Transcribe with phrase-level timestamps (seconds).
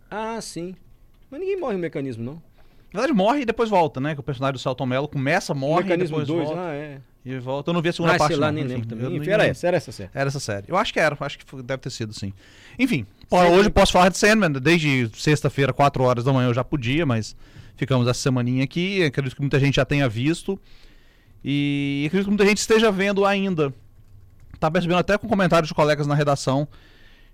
[0.09, 0.75] Ah, sim.
[1.31, 2.33] Mas ninguém morre no mecanismo, não.
[2.93, 4.13] Na verdade, morre e depois volta, né?
[4.13, 6.61] Que o personagem do Celton Mello começa, morre mecanismo e depois 2, volta.
[6.69, 6.99] ah, é.
[7.23, 7.69] E volta.
[7.69, 8.33] Eu não vi a segunda Ah, parte.
[8.33, 8.53] sei lá, não.
[8.55, 9.15] nem Enfim, lembro também.
[9.17, 10.09] Enfim, era essa, era essa série.
[10.13, 10.65] Era essa série.
[10.67, 12.33] Eu acho que era, acho que deve ter sido, sim.
[12.77, 13.51] Enfim, Sandman.
[13.53, 14.51] hoje eu posso falar de Sandman.
[14.51, 17.33] Desde sexta-feira, 4 horas da manhã, eu já podia, mas
[17.77, 19.03] ficamos essa semaninha aqui.
[19.05, 20.59] Acredito que muita gente já tenha visto.
[21.45, 23.73] E acredito que muita gente esteja vendo ainda.
[24.59, 26.67] Tá percebendo até com comentários de colegas na redação.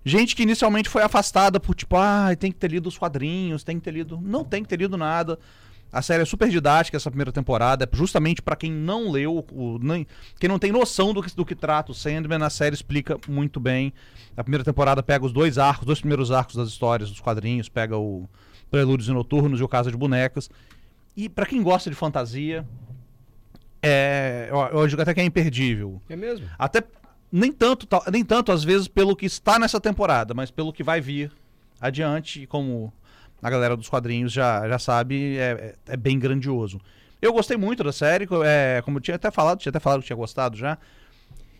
[0.04, 3.78] Gente que inicialmente foi afastada por tipo, ah, tem que ter lido os quadrinhos, tem
[3.78, 4.18] que ter lido.
[4.22, 5.38] Não tem que ter lido nada.
[5.90, 9.78] A série é super didática essa primeira temporada, é justamente pra quem não leu, o,
[9.80, 10.06] nem,
[10.38, 13.58] quem não tem noção do que, do que trata o Sandman, a série explica muito
[13.58, 13.92] bem.
[14.36, 17.70] A primeira temporada pega os dois arcos, os dois primeiros arcos das histórias, dos quadrinhos,
[17.70, 18.28] pega o
[18.70, 20.50] Prelúdios e Noturnos e o Casa de Bonecas.
[21.16, 22.66] E pra quem gosta de fantasia,
[23.82, 26.02] é, eu, eu digo até que é imperdível.
[26.08, 26.46] É mesmo?
[26.58, 26.82] Até
[27.30, 31.00] nem tanto, nem tanto às vezes pelo que está nessa temporada, mas pelo que vai
[31.00, 31.30] vir
[31.80, 32.92] adiante, como
[33.42, 36.80] a galera dos quadrinhos já, já sabe, é, é, é bem grandioso.
[37.20, 40.06] Eu gostei muito da série, é, como eu tinha até falado, tinha até falado que
[40.06, 40.78] tinha gostado já.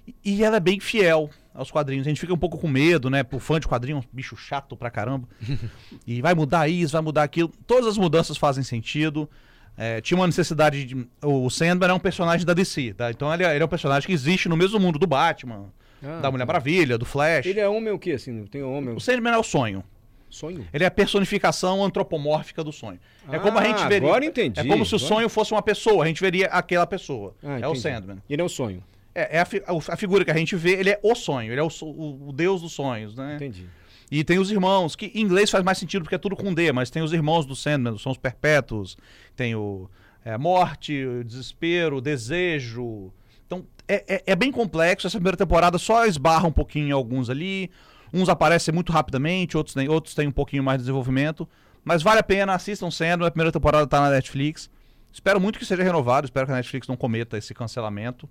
[0.07, 2.07] E, e ela é bem fiel aos quadrinhos.
[2.07, 3.23] A gente fica um pouco com medo, né?
[3.25, 5.29] Pro fã de quadrinhos, um bicho chato pra caramba.
[6.07, 7.53] e vai mudar isso, vai mudar aquilo.
[7.67, 9.29] Todas as mudanças fazem sentido.
[9.79, 11.07] É, tinha uma necessidade de.
[11.23, 13.11] O Sandman é um personagem da DC, tá?
[13.11, 15.67] Então ele é, ele é um personagem que existe no mesmo mundo do Batman,
[16.03, 17.47] Ah, da Mulher Maravilha, do Flash.
[17.47, 18.45] Ele é homem o quê, assim?
[18.47, 18.95] Tem homem?
[18.97, 19.85] O Sandman é o sonho.
[20.29, 20.67] Sonho?
[20.75, 22.99] Ele é a personificação antropomórfica do sonho.
[23.31, 24.09] é como a Ah, gente veria.
[24.09, 24.61] agora entendi.
[24.61, 27.35] É como se o Agora- sonho fosse uma pessoa, a gente veria aquela pessoa.
[27.43, 27.75] Ah, é o.
[27.75, 28.19] Sandman.
[28.29, 28.83] Ele é um sonho.
[29.15, 31.61] É, é a, fi- a figura que a gente vê, ele é o sonho, ele
[31.61, 33.37] é o, o- o deus dos sonhos, né?
[33.37, 33.67] Entendi.
[34.11, 36.73] E tem os irmãos, que em inglês faz mais sentido porque é tudo com D,
[36.73, 38.97] mas tem os irmãos do Sandman, são os perpétuos,
[39.37, 39.89] tem o
[40.25, 43.13] é, morte, o desespero, o desejo.
[43.47, 45.07] Então é, é- é bem complexo.
[45.07, 47.71] Essa primeira temporada só esbarra um pouquinho em alguns ali.
[48.13, 51.47] Uns aparecem muito rapidamente, outros têm, outros têm um pouquinho mais de desenvolvimento.
[51.85, 53.29] Mas vale a pena, assistam Sandman.
[53.29, 54.71] A primeira temporada tá na Netflix.
[55.13, 58.29] Espero muito que seja renovado, espero que a Netflix não cometa esse cancelamento.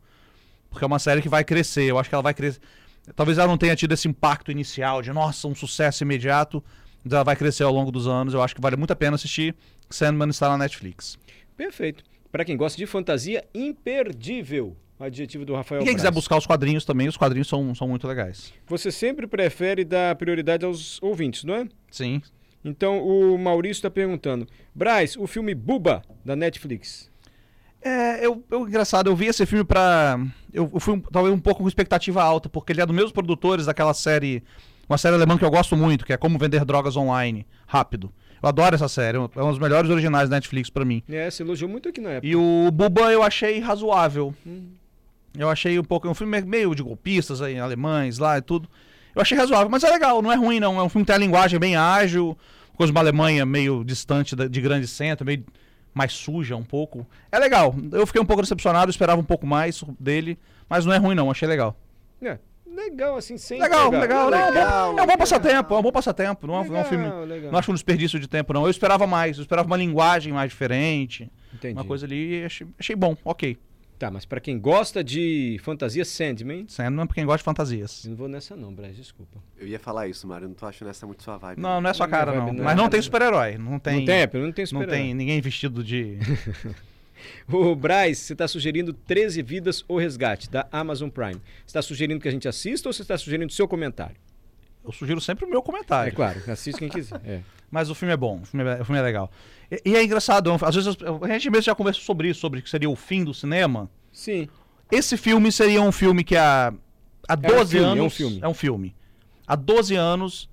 [0.69, 1.83] Porque é uma série que vai crescer.
[1.83, 2.59] Eu acho que ela vai crescer.
[3.15, 6.63] Talvez ela não tenha tido esse impacto inicial de, nossa, um sucesso imediato.
[7.09, 8.33] Ela vai crescer ao longo dos anos.
[8.33, 9.55] Eu acho que vale muito a pena assistir.
[9.89, 11.17] Sandman está na Netflix.
[11.55, 12.03] Perfeito.
[12.31, 14.75] Pra quem gosta de fantasia, imperdível.
[14.99, 16.15] Adjetivo do Rafael E quem quiser Braz.
[16.15, 18.51] buscar os quadrinhos também, os quadrinhos são, são muito legais.
[18.65, 21.67] Você sempre prefere dar prioridade aos ouvintes, não é?
[21.91, 22.19] Sim.
[22.65, 27.11] Então o Maurício está perguntando: Braz, o filme Buba, da Netflix.
[27.81, 30.19] É, eu, eu- engraçado, eu vi esse filme pra.
[30.53, 33.11] Eu, eu fui um- talvez um pouco com expectativa alta, porque ele é dos mesmos
[33.11, 34.43] produtores daquela série.
[34.89, 38.11] Uma série alemã que eu gosto muito, que é Como Vender Drogas Online, rápido.
[38.41, 41.03] Eu adoro essa série, é um é dos melhores originais da Netflix pra mim.
[41.09, 42.27] É, você elogiou muito aqui na época.
[42.27, 44.33] E o Buba eu achei razoável.
[45.37, 46.07] Eu achei um pouco.
[46.07, 48.67] É um filme meio de golpistas aí, alemães lá e tudo.
[49.15, 50.79] Eu achei razoável, mas é legal, não é ruim não.
[50.79, 52.37] É um filme que tem a linguagem bem ágil,
[52.75, 55.43] coisa de uma Alemanha meio distante de grande centro, meio
[55.97, 57.05] mais suja um pouco.
[57.31, 57.75] É legal.
[57.91, 60.37] Eu fiquei um pouco decepcionado, esperava um pouco mais dele,
[60.69, 61.75] mas não é ruim não, achei legal.
[62.21, 63.59] É, legal, assim, sem.
[63.61, 64.01] Legal, pegar.
[64.01, 65.17] legal, não, é bom- legal, é um bom legal.
[65.17, 67.03] passatempo, é um bom passatempo, não é, um- não é um filme.
[67.05, 67.51] Legal, legal.
[67.51, 68.63] Não acho um desperdício de tempo, não.
[68.63, 71.29] Eu esperava mais, eu esperava uma linguagem mais diferente.
[71.53, 71.73] Entendi.
[71.73, 73.57] Uma coisa ali, achei, achei bom, ok.
[73.99, 78.05] Tá, mas pra quem gosta de fantasia Sandman, Sandman é pra quem gosta de fantasias.
[78.05, 79.39] eu não vou nessa não, Braz, desculpa.
[79.57, 80.45] Eu ia falar isso, Mário.
[80.45, 81.59] Eu não tô achando essa muito sua vibe.
[81.59, 82.45] Não, não é sua Não, cara, não não.
[82.45, 83.57] vai- não é Mas não tem super-herói.
[83.57, 83.95] Não tem.
[83.99, 86.17] não tem, não tem não super tem ninguém vestido de.
[87.51, 91.33] O Braz, você está sugerindo 13 Vidas ou Resgate, da Amazon Prime.
[91.33, 94.15] Você está sugerindo que a gente assista ou você está sugerindo o seu comentário?
[94.85, 96.09] Eu sugiro sempre o meu comentário.
[96.09, 97.19] É claro, assiste quem quiser.
[97.25, 97.41] É.
[97.69, 99.29] Mas o filme é bom, o filme é, o filme é legal.
[99.69, 102.69] E, e é engraçado, às vezes a gente mesmo já conversou sobre isso, sobre que
[102.69, 103.89] seria o fim do cinema.
[104.11, 104.47] Sim.
[104.91, 106.73] Esse filme seria um filme que há,
[107.27, 108.13] há 12 filme, é um anos.
[108.15, 108.39] filme.
[108.41, 108.95] É um filme.
[109.45, 110.49] Há 12 anos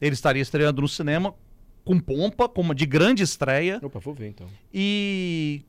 [0.00, 1.34] ele estaria estreando no cinema
[1.84, 4.48] com pompa, com uma de grande estreia, Opa, vou ver então.
[4.74, 5.62] e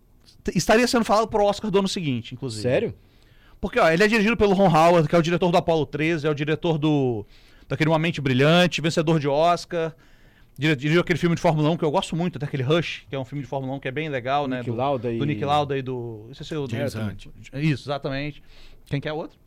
[0.55, 2.63] estaria sendo falado pro Oscar do ano seguinte, inclusive.
[2.63, 2.95] Sério?
[3.61, 6.25] Porque ó, ele é dirigido pelo Ron Howard, que é o diretor do Apollo 13,
[6.25, 7.25] é o diretor do
[7.67, 9.93] daquele Uma Mente Brilhante, vencedor de Oscar.
[10.57, 13.19] Dirigiu aquele filme de Fórmula 1 que eu gosto muito, até aquele Rush, que é
[13.19, 14.57] um filme de Fórmula 1 que é bem legal, né?
[14.57, 16.27] Nick do, Lauda e- do Nick Lauda e do.
[16.31, 17.25] Esse é o James é, Hunt.
[17.53, 18.41] Isso, exatamente.
[18.85, 19.37] Quem que é o outro?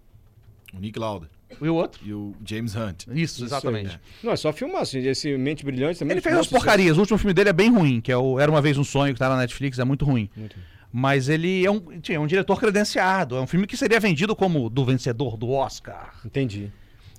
[0.72, 1.28] O Nick Lauda
[1.60, 2.00] E o outro?
[2.06, 3.06] e o James Hunt.
[3.08, 3.88] Isso, Isso exatamente.
[3.90, 3.98] aí.
[4.22, 4.82] Não, é só filmar.
[4.82, 6.14] assim, Esse Mente Brilhante também.
[6.14, 6.96] Ele fez umas porcarias.
[6.96, 9.12] O último filme dele é bem ruim, que é o Era Uma Vez um Sonho,
[9.12, 10.30] que tá na Netflix, é muito ruim.
[10.36, 10.56] Muito.
[10.92, 13.36] Mas ele é um, é um diretor credenciado.
[13.36, 16.14] É um filme que seria vendido como do vencedor do Oscar.
[16.24, 16.70] Entendi.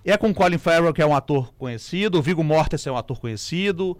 [0.03, 3.19] É com Colin Farrell, que é um ator conhecido, o Viggo Mortensen é um ator
[3.19, 3.97] conhecido.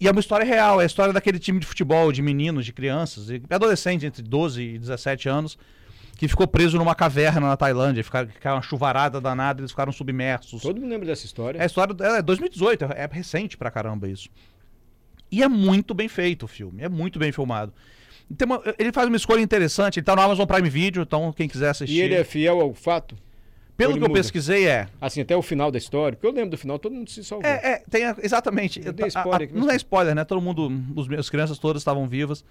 [0.00, 2.72] E é uma história real, é a história daquele time de futebol, de meninos, de
[2.72, 5.56] crianças, e adolescentes entre 12 e 17 anos,
[6.18, 10.60] que ficou preso numa caverna na Tailândia, ficaram, uma chuvarada danada, eles ficaram submersos.
[10.62, 11.58] Todo mundo lembra dessa história.
[11.58, 14.28] É a história é 2018, é recente pra caramba isso.
[15.30, 17.72] E é muito bem feito o filme, é muito bem filmado.
[18.44, 21.70] Uma- ele faz uma escolha interessante, ele tá no Amazon Prime Video, então quem quiser
[21.70, 21.96] assistir.
[21.96, 23.16] E ele é fiel ao fato?
[23.76, 24.14] Pelo que eu muda?
[24.20, 24.86] pesquisei, é.
[25.00, 26.16] Assim, até o final da história?
[26.16, 27.48] Porque eu lembro do final, todo mundo se salvou.
[27.50, 28.80] É, é, tem a- exatamente.
[28.84, 30.24] Eu dei A- a- spoiler não é spoiler, né?
[30.24, 32.44] Todo mundo, os, as crianças todas estavam vivas.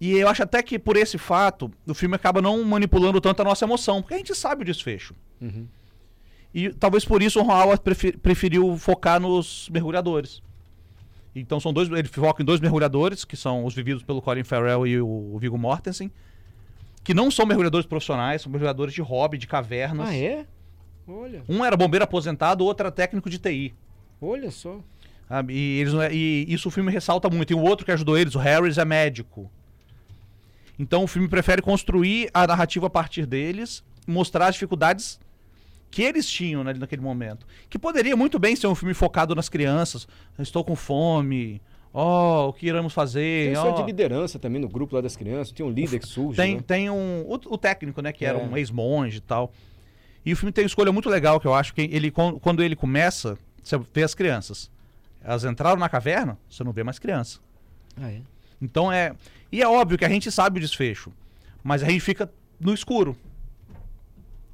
[0.00, 3.44] E eu acho até que por esse fato, o filme acaba não manipulando tanto a
[3.44, 5.14] nossa emoção, porque a gente sabe o desfecho.
[5.40, 5.66] Uhum.
[6.52, 7.82] E talvez por isso o Ron Howard
[8.22, 10.40] preferiu focar nos mergulhadores.
[11.34, 14.86] Então são dois, ele foca em dois mergulhadores, que são os vividos pelo Colin Farrell
[14.86, 16.12] e o, o Viggo Mortensen,
[17.04, 20.08] que não são mergulhadores profissionais, são mergulhadores de hobby, de cavernas.
[20.08, 20.46] Ah, é?
[21.06, 23.74] Olha, Um era bombeiro aposentado, o outro era técnico de TI.
[24.20, 24.80] olha só.
[25.28, 25.52] sabe?
[25.54, 27.50] E, eles, é- e isso o filme ressalta muito.
[27.52, 29.50] E o outro que ajudou eles, o Harris, é médico.
[30.78, 35.20] Então o filme prefere construir a narrativa a partir deles, mostrar as dificuldades
[35.90, 37.46] que eles tinham né, naquele momento.
[37.70, 40.08] Que poderia muito bem ser um filme focado nas crianças.
[40.38, 41.60] Estou com fome.
[41.96, 43.44] Ó, o que iremos fazer?
[43.44, 45.52] Tem história de liderança também no grupo lá das crianças.
[45.52, 46.36] Tem um líder que surge.
[46.36, 46.62] Tem, né?
[46.66, 47.22] tem um.
[47.22, 48.12] O, o técnico, né?
[48.12, 48.42] Que era É.
[48.42, 49.52] um ex-monge e tal.
[50.26, 52.62] E o filme tem uma escolha muito legal, que eu acho que ele, quan- quando
[52.64, 54.68] ele começa, você vê as crianças.
[55.22, 57.38] Elas entraram na caverna, você não vê mais criança.
[57.96, 58.20] Ah, é?
[58.60, 59.12] Então é.
[59.52, 61.12] E é óbvio que a gente sabe o desfecho.
[61.62, 63.16] Mas a gente fica no escuro.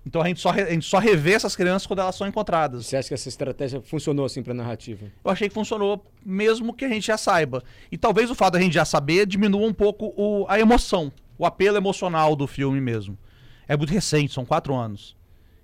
[0.05, 2.87] Então a gente só, a gente só revê essas crianças quando elas são encontradas.
[2.87, 5.07] Você acha que essa estratégia funcionou assim pra narrativa?
[5.25, 7.63] Eu achei que funcionou, mesmo que a gente já saiba.
[7.93, 11.45] E talvez o fato da gente já saber diminua um pouco o- a emoção, o
[11.45, 13.17] apelo emocional do filme mesmo.
[13.69, 15.15] É muito recente, são quatro anos.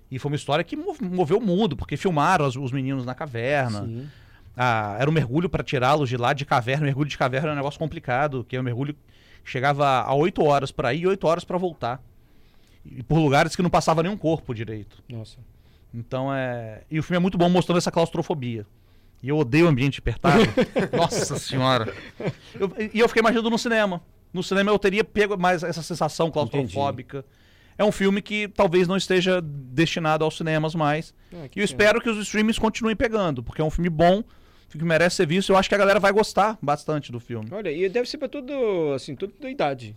[0.09, 3.15] E foi uma história que mov- moveu o mundo, porque filmaram os, os meninos na
[3.15, 3.85] caverna.
[3.85, 4.07] Sim.
[4.55, 6.85] Ah, era um mergulho para tirá-los de lá de caverna.
[6.85, 10.43] Mergulho de caverna é um negócio complicado, que é um mergulho que chegava a oito
[10.43, 12.01] horas para ir e oito horas para voltar.
[12.91, 15.03] E por lugares que não passava nenhum corpo direito.
[15.09, 15.37] Nossa.
[15.93, 16.81] Então é.
[16.89, 18.65] E o filme é muito bom mostrando essa claustrofobia.
[19.21, 20.43] E eu odeio ambiente apertado.
[20.95, 21.93] Nossa senhora.
[22.59, 24.01] Eu- e eu fiquei imaginando no cinema.
[24.33, 27.25] No cinema eu teria pego mais essa sensação claustrofóbica.
[27.77, 31.13] É um filme que talvez não esteja destinado aos cinemas mais.
[31.33, 34.23] Ah, E eu espero que os streamings continuem pegando, porque é um filme bom,
[34.69, 35.51] que merece ser visto.
[35.51, 37.47] Eu acho que a galera vai gostar bastante do filme.
[37.51, 38.51] Olha, e deve ser pra todo,
[38.95, 39.95] assim, toda a idade.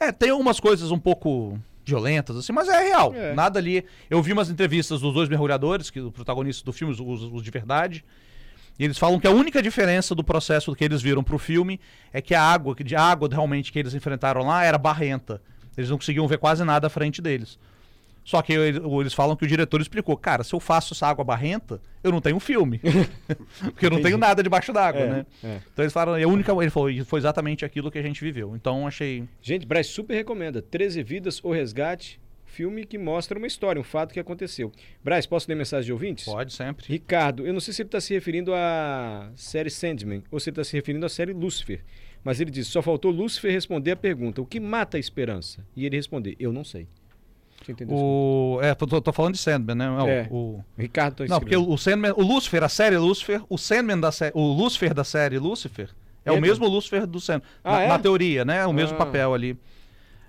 [0.00, 3.14] É, tem algumas coisas um pouco violentas, assim, mas é real.
[3.14, 3.32] É.
[3.32, 3.84] Nada ali.
[4.10, 7.42] Eu vi umas entrevistas dos dois mergulhadores, que os protagonistas do filme, os, os- os
[7.42, 8.04] de verdade.
[8.78, 11.80] E eles falam que a única diferença do processo que eles viram pro filme
[12.12, 15.40] é que a água, que de água realmente que eles enfrentaram lá era barrenta.
[15.76, 17.58] Eles não conseguiam ver quase nada à frente deles.
[18.26, 21.24] Só que ele- eles falam que o diretor explicou, cara, se eu faço essa água
[21.24, 22.80] barrenta, eu não tenho filme.
[23.62, 25.26] Porque eu não tenho nada debaixo d'água, É, né?
[25.44, 25.60] é.
[25.72, 28.56] Então eles falaram, e a única, ele falou, foi exatamente aquilo que a gente viveu.
[28.56, 30.60] Então achei Gente, Braz super recomenda.
[30.60, 34.72] 13 Vidas ou Resgate, filme que mostra uma história, um fato que aconteceu.
[35.04, 36.24] Braz, posso ler mensagem de ouvintes?
[36.24, 36.84] Pode sempre.
[36.88, 40.54] Ricardo, eu não sei se ele está se referindo à série Sandman ou se ele
[40.54, 41.84] está se referindo à série Lucifer.
[42.24, 45.64] Mas ele diz: só faltou Lucifer responder a pergunta: o que mata a esperança?
[45.76, 46.88] E ele responder: eu não sei.
[47.88, 49.86] O, é, tô, tô- falando de Sandman, né?
[49.88, 50.28] Não, É.
[50.30, 53.98] o, Ricardo tá não, porque o, o Sandman, o Lucifer, a série Lucifer, o Sandman
[53.98, 55.90] da série, o Lucifer da série Lucifer
[56.24, 57.48] é o mesmo Lucifer do Sandman.
[57.64, 57.88] Ah, na, é?
[57.88, 58.66] na teoria, né?
[58.66, 58.98] O mesmo Ah.
[58.98, 59.58] papel ali.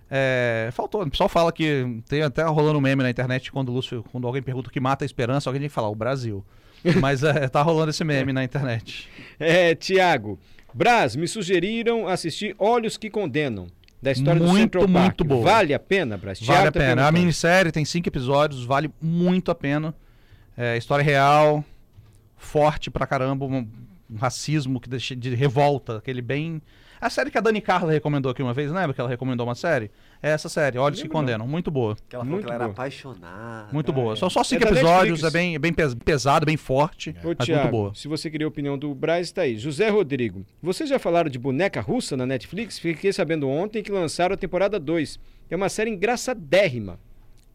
[0.09, 1.03] É, faltou.
[1.03, 4.69] O pessoal fala que tem até rolando meme na internet quando, Lúcio, quando alguém pergunta
[4.69, 6.45] o que mata a esperança, alguém tem que falar o Brasil.
[7.01, 9.09] Mas é, tá rolando esse meme na internet.
[9.39, 10.39] É, Tiago.
[10.73, 13.67] Braz, me sugeriram assistir Olhos que Condenam,
[14.01, 15.03] da história do Muito, Central Park.
[15.05, 15.43] muito boa.
[15.43, 16.39] Vale a pena, Braz?
[16.39, 16.85] Vale Thiago a pena.
[16.85, 17.19] A perguntando.
[17.19, 19.93] minissérie tem cinco episódios, vale muito a pena.
[20.55, 21.63] É, história real,
[22.35, 23.67] forte pra caramba, um,
[24.09, 26.61] um racismo que deixa de revolta, aquele bem.
[26.99, 29.55] A série que a Dani Carla recomendou aqui uma vez, lembra que ela recomendou uma
[29.55, 29.91] série?
[30.27, 31.07] É essa série, Olhos que.
[31.07, 31.95] Condenam, muito boa.
[32.09, 32.73] Que ela falou Muito que ela era boa.
[32.73, 33.67] apaixonada.
[33.71, 34.13] Muito boa.
[34.13, 34.15] é.
[34.15, 37.61] Só, só cinco É episódios, é bem, bem pes- pesado, bem forte, Ô, mas Thiago,
[37.63, 37.95] muito boa.
[37.95, 39.57] se você queria a opinião do Braz, está aí.
[39.57, 42.77] José Rodrigo, vocês já falaram de boneca russa na Netflix?
[42.79, 45.19] Fiquei sabendo ontem que lançaram a temporada 2.
[45.49, 46.99] É uma série engraçadérrima.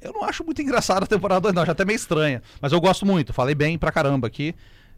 [0.00, 2.43] Eu não acho muito engraçada a temporada 2, não, já até meio estranha.
[2.61, 4.55] Mas eu gosto muito, falei bem pra caramba aqui.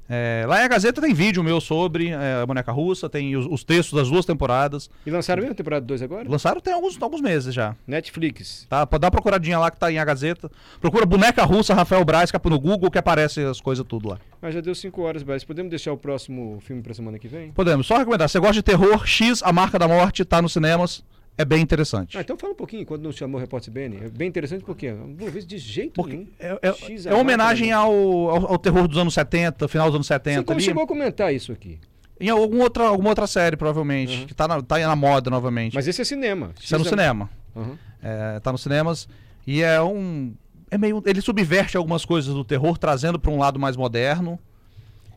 [0.09, 3.47] É, lá em a Gazeta tem vídeo meu sobre é, a boneca russa, tem os,
[3.47, 4.91] os textos das duas temporadas.
[5.07, 6.29] E lançaram mesmo a temporada 2 agora?
[6.29, 7.75] Lançaram tem alguns, alguns meses já.
[7.87, 8.67] Netflix.
[8.69, 8.87] Tá?
[8.87, 10.51] Pode dar uma procuradinha lá que tá em a Gazeta.
[10.81, 14.19] Procura boneca russa Rafael Braz, capa no Google, que aparece as coisas tudo lá.
[14.43, 15.45] Mas já deu 5 horas, Braz.
[15.45, 17.51] Podemos deixar o próximo filme pra semana que vem?
[17.53, 18.29] Podemos, só recomendar.
[18.29, 21.03] Você gosta de terror, X, A Marca da Morte, tá nos cinemas.
[21.37, 22.17] É bem interessante.
[22.17, 23.99] Ah, então fala um pouquinho quando não chamou o Repórter Bene.
[24.05, 26.29] É bem interessante porque não vejo de jeito Porque nenhum.
[26.38, 26.75] é, é,
[27.11, 30.59] é homenagem ao, ao, ao terror dos anos 70, final dos anos Você 70 como
[30.59, 30.64] ali.
[30.64, 31.81] chegou a comentar isso aqui?
[32.21, 34.21] Em alguma outra, alguma outra série, provavelmente.
[34.21, 34.26] Uhum.
[34.26, 35.75] Que tá na, tá na moda novamente.
[35.75, 36.53] Mas esse é cinema.
[36.61, 37.29] Isso é no cinema.
[37.57, 37.76] Aham.
[38.00, 39.09] É, tá nos cinemas.
[39.45, 40.33] E é um.
[40.71, 41.03] É meio.
[41.05, 44.38] Ele subverte algumas coisas do terror, trazendo pra um lado mais moderno.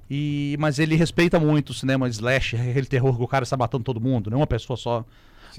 [0.09, 3.83] E, mas ele respeita muito o cinema slash, aquele terror que o cara está matando
[3.83, 5.05] todo mundo, não uma pessoa só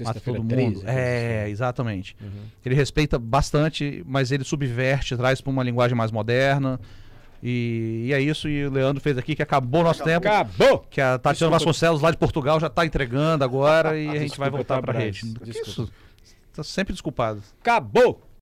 [0.03, 0.75] mata todo 13, mundo.
[0.81, 1.51] coisa É, assim.
[1.51, 2.15] exatamente.
[2.21, 2.29] Uhum.
[2.65, 6.79] Ele respeita bastante, mas ele subverte, traz pra uma linguagem mais moderna.
[7.41, 10.27] E, e é isso, e o Leandro fez aqui que acabou nosso tempo.
[10.27, 10.79] Acabou!
[10.89, 11.51] Que a Tatiana Desculpa.
[11.51, 14.93] Vasconcelos lá de Portugal já está entregando agora e a gente vai voltar tá, para
[14.93, 15.05] Braz.
[15.21, 15.33] rede.
[15.39, 15.69] Que Desculpa.
[15.69, 15.91] isso?
[16.53, 17.41] Tá sempre desculpado.
[17.61, 18.21] Acabou!